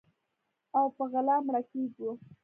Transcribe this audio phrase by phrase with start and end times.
[0.77, 2.09] او په غلا مړه کیږو